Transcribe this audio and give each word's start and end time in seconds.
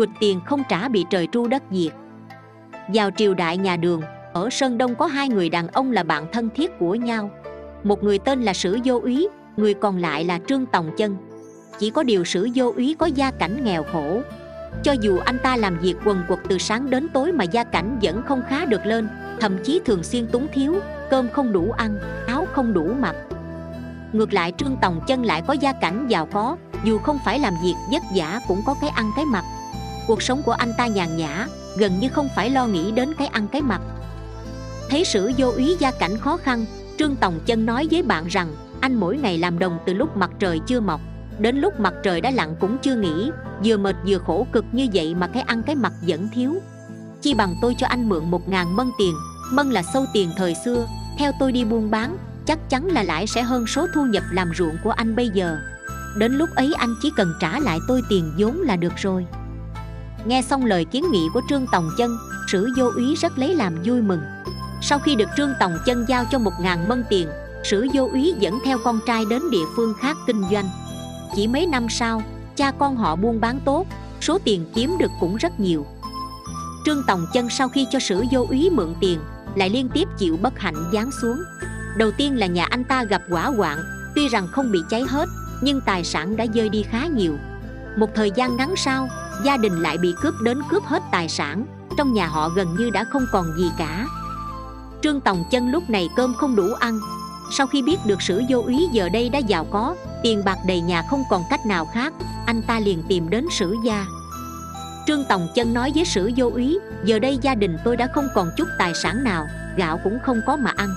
quỵt 0.00 0.10
tiền 0.20 0.40
không 0.46 0.62
trả 0.68 0.88
bị 0.88 1.04
trời 1.10 1.28
tru 1.32 1.48
đất 1.48 1.62
diệt. 1.70 1.92
Vào 2.94 3.10
triều 3.16 3.34
đại 3.34 3.56
nhà 3.56 3.76
đường, 3.76 4.02
ở 4.32 4.50
sơn 4.50 4.78
đông 4.78 4.94
có 4.94 5.06
hai 5.06 5.28
người 5.28 5.48
đàn 5.48 5.68
ông 5.68 5.92
là 5.92 6.02
bạn 6.02 6.26
thân 6.32 6.48
thiết 6.54 6.78
của 6.78 6.94
nhau. 6.94 7.30
Một 7.84 8.02
người 8.02 8.18
tên 8.18 8.42
là 8.42 8.54
sử 8.54 8.78
vô 8.84 9.00
úy, 9.02 9.28
người 9.56 9.74
còn 9.74 9.96
lại 9.98 10.24
là 10.24 10.38
trương 10.48 10.66
tòng 10.66 10.90
chân. 10.96 11.16
Chỉ 11.78 11.90
có 11.90 12.02
điều 12.02 12.24
sử 12.24 12.48
vô 12.54 12.72
úy 12.76 12.96
có 12.98 13.06
gia 13.06 13.30
cảnh 13.30 13.64
nghèo 13.64 13.82
khổ. 13.92 14.20
Cho 14.82 14.92
dù 14.92 15.18
anh 15.18 15.38
ta 15.42 15.56
làm 15.56 15.78
việc 15.78 15.94
quần 16.04 16.22
quật 16.28 16.40
từ 16.48 16.58
sáng 16.58 16.90
đến 16.90 17.08
tối 17.08 17.32
mà 17.32 17.44
gia 17.44 17.64
cảnh 17.64 17.98
vẫn 18.02 18.22
không 18.22 18.42
khá 18.48 18.64
được 18.64 18.86
lên, 18.86 19.08
thậm 19.40 19.58
chí 19.64 19.80
thường 19.84 20.02
xuyên 20.02 20.26
túng 20.26 20.46
thiếu, 20.52 20.74
cơm 21.10 21.28
không 21.28 21.52
đủ 21.52 21.72
ăn, 21.72 21.98
áo 22.26 22.46
không 22.52 22.72
đủ 22.72 22.94
mặc. 23.00 23.16
Ngược 24.12 24.32
lại 24.32 24.52
trương 24.56 24.76
tòng 24.82 25.00
chân 25.06 25.22
lại 25.24 25.42
có 25.46 25.52
gia 25.52 25.72
cảnh 25.72 26.06
giàu 26.08 26.26
có, 26.26 26.56
dù 26.84 26.98
không 26.98 27.18
phải 27.24 27.38
làm 27.38 27.54
việc 27.62 27.74
vất 27.92 28.02
vả 28.14 28.40
cũng 28.48 28.62
có 28.66 28.74
cái 28.80 28.90
ăn 28.90 29.10
cái 29.16 29.24
mặc 29.24 29.44
cuộc 30.06 30.22
sống 30.22 30.42
của 30.42 30.52
anh 30.52 30.72
ta 30.78 30.86
nhàn 30.86 31.16
nhã, 31.16 31.46
gần 31.76 32.00
như 32.00 32.08
không 32.08 32.28
phải 32.36 32.50
lo 32.50 32.66
nghĩ 32.66 32.92
đến 32.92 33.14
cái 33.18 33.26
ăn 33.26 33.48
cái 33.48 33.62
mặc. 33.62 33.80
Thấy 34.90 35.04
sử 35.04 35.32
vô 35.38 35.50
úy 35.50 35.76
gia 35.78 35.90
cảnh 35.90 36.18
khó 36.18 36.36
khăn, 36.36 36.64
trương 36.98 37.16
tòng 37.16 37.40
chân 37.46 37.66
nói 37.66 37.88
với 37.90 38.02
bạn 38.02 38.26
rằng, 38.26 38.54
anh 38.80 38.94
mỗi 38.94 39.16
ngày 39.16 39.38
làm 39.38 39.58
đồng 39.58 39.78
từ 39.86 39.94
lúc 39.94 40.16
mặt 40.16 40.30
trời 40.38 40.60
chưa 40.66 40.80
mọc, 40.80 41.00
đến 41.38 41.56
lúc 41.56 41.80
mặt 41.80 41.94
trời 42.02 42.20
đã 42.20 42.30
lặn 42.30 42.56
cũng 42.60 42.78
chưa 42.78 42.94
nghỉ, 42.94 43.30
vừa 43.64 43.76
mệt 43.76 43.96
vừa 44.06 44.18
khổ 44.18 44.46
cực 44.52 44.64
như 44.72 44.86
vậy 44.94 45.14
mà 45.14 45.26
cái 45.26 45.42
ăn 45.42 45.62
cái 45.62 45.76
mặc 45.76 45.92
vẫn 46.06 46.28
thiếu. 46.34 46.54
Chi 47.22 47.34
bằng 47.34 47.54
tôi 47.62 47.74
cho 47.78 47.86
anh 47.86 48.08
mượn 48.08 48.30
một 48.30 48.48
ngàn 48.48 48.76
mân 48.76 48.90
tiền, 48.98 49.14
mân 49.52 49.70
là 49.70 49.82
sâu 49.82 50.06
tiền 50.12 50.30
thời 50.36 50.54
xưa, 50.64 50.86
theo 51.18 51.32
tôi 51.40 51.52
đi 51.52 51.64
buôn 51.64 51.90
bán, 51.90 52.16
chắc 52.46 52.70
chắn 52.70 52.86
là 52.86 53.02
lãi 53.02 53.26
sẽ 53.26 53.42
hơn 53.42 53.66
số 53.66 53.86
thu 53.94 54.04
nhập 54.04 54.22
làm 54.32 54.52
ruộng 54.56 54.76
của 54.84 54.90
anh 54.90 55.16
bây 55.16 55.28
giờ. 55.28 55.58
Đến 56.16 56.32
lúc 56.32 56.48
ấy 56.54 56.74
anh 56.78 56.94
chỉ 57.02 57.10
cần 57.16 57.34
trả 57.40 57.60
lại 57.60 57.78
tôi 57.88 58.02
tiền 58.08 58.32
vốn 58.38 58.60
là 58.60 58.76
được 58.76 58.92
rồi 58.96 59.26
nghe 60.26 60.42
xong 60.42 60.64
lời 60.64 60.84
kiến 60.84 61.04
nghị 61.12 61.28
của 61.34 61.40
trương 61.48 61.66
tòng 61.72 61.90
chân, 61.98 62.18
sử 62.48 62.68
vô 62.76 62.90
úy 62.96 63.14
rất 63.14 63.38
lấy 63.38 63.54
làm 63.54 63.76
vui 63.84 64.02
mừng. 64.02 64.20
Sau 64.82 64.98
khi 64.98 65.14
được 65.14 65.28
trương 65.36 65.52
tòng 65.60 65.78
chân 65.86 66.04
giao 66.08 66.24
cho 66.30 66.38
một 66.38 66.52
ngàn 66.60 66.88
mân 66.88 67.04
tiền, 67.10 67.28
sử 67.64 67.86
vô 67.92 68.08
úy 68.12 68.34
dẫn 68.38 68.58
theo 68.64 68.78
con 68.84 69.00
trai 69.06 69.24
đến 69.30 69.50
địa 69.50 69.64
phương 69.76 69.94
khác 70.00 70.16
kinh 70.26 70.42
doanh. 70.50 70.68
Chỉ 71.36 71.46
mấy 71.46 71.66
năm 71.66 71.88
sau, 71.88 72.22
cha 72.56 72.70
con 72.70 72.96
họ 72.96 73.16
buôn 73.16 73.40
bán 73.40 73.60
tốt, 73.64 73.86
số 74.20 74.38
tiền 74.44 74.66
kiếm 74.74 74.96
được 74.98 75.10
cũng 75.20 75.36
rất 75.36 75.60
nhiều. 75.60 75.86
Trương 76.84 77.02
tòng 77.06 77.26
chân 77.32 77.50
sau 77.50 77.68
khi 77.68 77.86
cho 77.90 77.98
sử 77.98 78.24
vô 78.30 78.46
úy 78.50 78.70
mượn 78.70 78.94
tiền, 79.00 79.20
lại 79.54 79.70
liên 79.70 79.88
tiếp 79.88 80.08
chịu 80.18 80.36
bất 80.42 80.58
hạnh 80.58 80.90
giáng 80.92 81.10
xuống. 81.22 81.42
Đầu 81.96 82.10
tiên 82.10 82.38
là 82.38 82.46
nhà 82.46 82.66
anh 82.70 82.84
ta 82.84 83.04
gặp 83.04 83.22
quả 83.30 83.46
hoạn, 83.46 83.78
tuy 84.14 84.28
rằng 84.28 84.48
không 84.52 84.72
bị 84.72 84.78
cháy 84.90 85.02
hết, 85.08 85.28
nhưng 85.62 85.80
tài 85.80 86.04
sản 86.04 86.36
đã 86.36 86.46
rơi 86.54 86.68
đi 86.68 86.82
khá 86.82 87.06
nhiều. 87.06 87.36
Một 87.96 88.10
thời 88.14 88.30
gian 88.30 88.56
ngắn 88.56 88.74
sau 88.76 89.08
gia 89.44 89.56
đình 89.56 89.82
lại 89.82 89.98
bị 89.98 90.14
cướp 90.22 90.34
đến 90.42 90.62
cướp 90.70 90.84
hết 90.84 91.02
tài 91.12 91.28
sản, 91.28 91.66
trong 91.96 92.12
nhà 92.12 92.26
họ 92.26 92.48
gần 92.48 92.76
như 92.78 92.90
đã 92.90 93.04
không 93.04 93.26
còn 93.32 93.46
gì 93.56 93.70
cả. 93.78 94.06
Trương 95.02 95.20
tòng 95.20 95.44
chân 95.50 95.70
lúc 95.70 95.90
này 95.90 96.08
cơm 96.16 96.34
không 96.34 96.56
đủ 96.56 96.72
ăn. 96.72 97.00
Sau 97.52 97.66
khi 97.66 97.82
biết 97.82 97.96
được 98.06 98.22
sử 98.22 98.42
vô 98.48 98.62
úy 98.66 98.88
giờ 98.92 99.08
đây 99.08 99.28
đã 99.28 99.38
giàu 99.38 99.66
có, 99.70 99.96
tiền 100.22 100.44
bạc 100.44 100.58
đầy 100.66 100.80
nhà 100.80 101.02
không 101.10 101.24
còn 101.30 101.42
cách 101.50 101.66
nào 101.66 101.86
khác, 101.94 102.12
anh 102.46 102.62
ta 102.62 102.80
liền 102.80 103.02
tìm 103.08 103.30
đến 103.30 103.46
sử 103.50 103.76
gia. 103.84 104.06
Trương 105.06 105.24
tòng 105.28 105.48
chân 105.54 105.74
nói 105.74 105.92
với 105.94 106.04
sử 106.04 106.30
vô 106.36 106.50
úy 106.54 106.78
giờ 107.04 107.18
đây 107.18 107.38
gia 107.42 107.54
đình 107.54 107.76
tôi 107.84 107.96
đã 107.96 108.08
không 108.14 108.28
còn 108.34 108.50
chút 108.56 108.68
tài 108.78 108.94
sản 108.94 109.24
nào, 109.24 109.46
gạo 109.76 110.00
cũng 110.04 110.18
không 110.26 110.40
có 110.46 110.56
mà 110.56 110.72
ăn. 110.76 110.94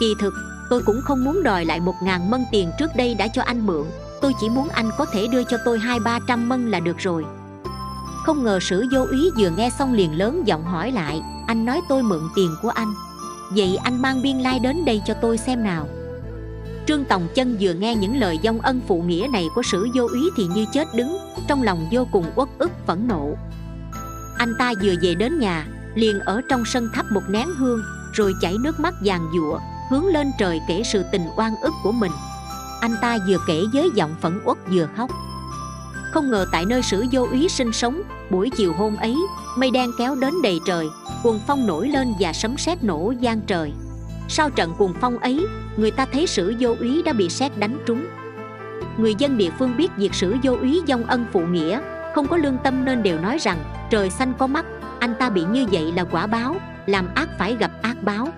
Kỳ 0.00 0.14
thực, 0.20 0.34
tôi 0.70 0.82
cũng 0.86 1.00
không 1.04 1.24
muốn 1.24 1.42
đòi 1.42 1.64
lại 1.64 1.80
một 1.80 1.94
ngàn 2.02 2.30
mân 2.30 2.44
tiền 2.52 2.70
trước 2.78 2.90
đây 2.96 3.14
đã 3.14 3.28
cho 3.28 3.42
anh 3.42 3.66
mượn. 3.66 3.86
Tôi 4.20 4.32
chỉ 4.40 4.48
muốn 4.48 4.68
anh 4.68 4.90
có 4.98 5.06
thể 5.12 5.26
đưa 5.26 5.44
cho 5.44 5.56
tôi 5.64 5.78
hai 5.78 6.00
ba 6.00 6.18
trăm 6.28 6.48
mân 6.48 6.70
là 6.70 6.80
được 6.80 6.98
rồi 6.98 7.24
không 8.26 8.44
ngờ 8.44 8.58
sử 8.60 8.86
vô 8.92 9.06
úy 9.10 9.30
vừa 9.38 9.50
nghe 9.50 9.70
xong 9.70 9.92
liền 9.92 10.18
lớn 10.18 10.42
giọng 10.46 10.64
hỏi 10.64 10.92
lại, 10.92 11.22
anh 11.46 11.64
nói 11.64 11.80
tôi 11.88 12.02
mượn 12.02 12.22
tiền 12.36 12.56
của 12.62 12.68
anh. 12.68 12.92
Vậy 13.50 13.76
anh 13.76 14.02
mang 14.02 14.22
biên 14.22 14.38
lai 14.38 14.54
like 14.54 14.62
đến 14.62 14.84
đây 14.84 15.02
cho 15.06 15.14
tôi 15.14 15.38
xem 15.38 15.64
nào. 15.64 15.88
Trương 16.86 17.04
tòng 17.04 17.28
chân 17.34 17.56
vừa 17.60 17.72
nghe 17.72 17.94
những 17.94 18.16
lời 18.16 18.38
dông 18.42 18.60
ân 18.60 18.80
phụ 18.88 19.02
nghĩa 19.02 19.28
này 19.32 19.46
của 19.54 19.62
sử 19.62 19.88
vô 19.94 20.06
úy 20.06 20.30
thì 20.36 20.46
như 20.54 20.66
chết 20.72 20.88
đứng, 20.94 21.18
trong 21.48 21.62
lòng 21.62 21.88
vô 21.92 22.06
cùng 22.12 22.24
uất 22.36 22.48
ức, 22.58 22.70
phẫn 22.86 23.08
nộ. 23.08 23.36
Anh 24.38 24.52
ta 24.58 24.72
vừa 24.82 24.94
về 25.02 25.14
đến 25.14 25.38
nhà, 25.38 25.66
liền 25.94 26.20
ở 26.20 26.40
trong 26.48 26.64
sân 26.64 26.88
thắp 26.94 27.06
một 27.12 27.22
nén 27.28 27.48
hương, 27.58 27.82
rồi 28.12 28.34
chảy 28.40 28.56
nước 28.60 28.80
mắt 28.80 28.94
vàng 29.04 29.30
giụa, 29.34 29.58
hướng 29.90 30.06
lên 30.06 30.30
trời 30.38 30.60
kể 30.68 30.82
sự 30.92 31.04
tình 31.12 31.22
oan 31.36 31.56
ức 31.62 31.72
của 31.82 31.92
mình. 31.92 32.12
Anh 32.80 32.94
ta 33.02 33.18
vừa 33.28 33.38
kể 33.46 33.62
với 33.72 33.90
giọng 33.94 34.14
phẫn 34.20 34.40
uất 34.44 34.58
vừa 34.70 34.86
khóc 34.96 35.10
không 36.10 36.30
ngờ 36.30 36.46
tại 36.52 36.64
nơi 36.64 36.82
sử 36.82 37.04
vô 37.12 37.26
úy 37.30 37.48
sinh 37.48 37.72
sống, 37.72 38.02
buổi 38.30 38.50
chiều 38.56 38.72
hôm 38.72 38.96
ấy, 38.96 39.16
mây 39.56 39.70
đen 39.70 39.90
kéo 39.98 40.14
đến 40.14 40.34
đầy 40.42 40.60
trời, 40.66 40.86
cuồng 41.22 41.40
phong 41.46 41.66
nổi 41.66 41.88
lên 41.88 42.14
và 42.20 42.32
sấm 42.32 42.58
sét 42.58 42.84
nổ 42.84 43.12
gian 43.20 43.40
trời. 43.40 43.72
Sau 44.28 44.50
trận 44.50 44.72
cuồng 44.78 44.94
phong 45.00 45.18
ấy, 45.18 45.46
người 45.76 45.90
ta 45.90 46.06
thấy 46.12 46.26
sử 46.26 46.54
vô 46.60 46.76
úy 46.80 47.02
đã 47.02 47.12
bị 47.12 47.28
sét 47.28 47.58
đánh 47.58 47.78
trúng. 47.86 48.06
Người 48.98 49.14
dân 49.14 49.38
địa 49.38 49.50
phương 49.58 49.76
biết 49.76 49.90
việc 49.96 50.14
sử 50.14 50.36
vô 50.42 50.56
úy 50.60 50.80
dông 50.88 51.06
ân 51.06 51.26
phụ 51.32 51.40
nghĩa, 51.40 51.80
không 52.14 52.26
có 52.26 52.36
lương 52.36 52.58
tâm 52.64 52.84
nên 52.84 53.02
đều 53.02 53.18
nói 53.18 53.38
rằng, 53.38 53.58
trời 53.90 54.10
xanh 54.10 54.32
có 54.38 54.46
mắt, 54.46 54.64
anh 54.98 55.14
ta 55.18 55.30
bị 55.30 55.44
như 55.44 55.66
vậy 55.72 55.92
là 55.96 56.04
quả 56.04 56.26
báo, 56.26 56.56
làm 56.86 57.14
ác 57.14 57.28
phải 57.38 57.56
gặp 57.56 57.70
ác 57.82 58.02
báo. 58.02 58.28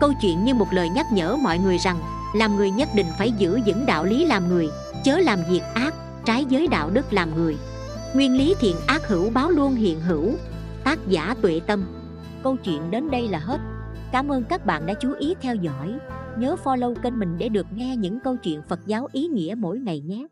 Câu 0.00 0.12
chuyện 0.22 0.44
như 0.44 0.54
một 0.54 0.66
lời 0.72 0.88
nhắc 0.88 1.06
nhở 1.12 1.36
mọi 1.36 1.58
người 1.58 1.78
rằng, 1.78 1.98
làm 2.34 2.56
người 2.56 2.70
nhất 2.70 2.88
định 2.94 3.06
phải 3.18 3.32
giữ 3.32 3.60
vững 3.66 3.86
đạo 3.86 4.04
lý 4.04 4.24
làm 4.24 4.48
người, 4.48 4.68
chớ 5.04 5.18
làm 5.18 5.38
việc 5.50 5.62
ác 5.74 5.94
trái 6.24 6.44
giới 6.48 6.66
đạo 6.66 6.90
đức 6.90 7.12
làm 7.12 7.34
người. 7.34 7.56
Nguyên 8.14 8.36
lý 8.36 8.54
thiện 8.60 8.76
ác 8.86 9.08
hữu 9.08 9.30
báo 9.30 9.50
luôn 9.50 9.74
hiện 9.74 10.00
hữu. 10.00 10.32
Tác 10.84 10.98
giả 11.08 11.34
tuệ 11.42 11.60
tâm. 11.66 11.84
Câu 12.42 12.56
chuyện 12.56 12.90
đến 12.90 13.10
đây 13.10 13.28
là 13.28 13.38
hết. 13.38 13.60
Cảm 14.12 14.28
ơn 14.28 14.44
các 14.44 14.66
bạn 14.66 14.86
đã 14.86 14.94
chú 14.94 15.12
ý 15.18 15.34
theo 15.40 15.54
dõi. 15.54 15.94
Nhớ 16.38 16.56
follow 16.64 16.94
kênh 16.94 17.18
mình 17.18 17.38
để 17.38 17.48
được 17.48 17.66
nghe 17.74 17.96
những 17.96 18.20
câu 18.20 18.36
chuyện 18.36 18.62
phật 18.68 18.80
giáo 18.86 19.08
ý 19.12 19.26
nghĩa 19.26 19.54
mỗi 19.58 19.78
ngày 19.78 20.00
nhé. 20.00 20.26